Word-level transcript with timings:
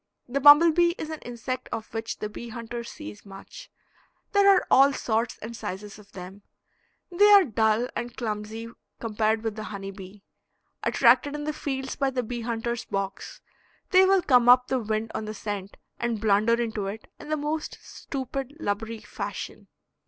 The 0.27 0.39
bumble 0.39 0.71
bee 0.71 0.95
is 0.97 1.11
an 1.11 1.19
insect 1.19 1.69
of 1.71 1.93
which 1.93 2.17
the 2.17 2.27
bee 2.27 2.49
hunter 2.49 2.83
sees 2.83 3.23
much. 3.23 3.69
There 4.31 4.49
are 4.49 4.65
all 4.71 4.93
sorts 4.93 5.37
and 5.43 5.55
sizes 5.55 5.99
of 5.99 6.13
them. 6.13 6.41
They 7.11 7.29
are 7.29 7.43
dull 7.43 7.87
and 7.95 8.17
clumsy 8.17 8.67
compared 8.99 9.43
with 9.43 9.55
the 9.55 9.65
honey 9.65 9.91
bee. 9.91 10.23
Attracted 10.81 11.35
in 11.35 11.43
the 11.43 11.53
fields 11.53 11.95
by 11.95 12.09
the 12.09 12.23
bee 12.23 12.41
hunter's 12.41 12.83
box, 12.85 13.41
they 13.91 14.03
will 14.03 14.23
come 14.23 14.49
up 14.49 14.69
the 14.69 14.79
wind 14.79 15.11
on 15.13 15.25
the 15.25 15.35
scent 15.35 15.77
and 15.99 16.19
blunder 16.19 16.59
into 16.59 16.87
it 16.87 17.05
in 17.19 17.29
the 17.29 17.37
most 17.37 17.77
stupid, 17.83 18.57
lubberly 18.59 19.01
fashion. 19.05 19.67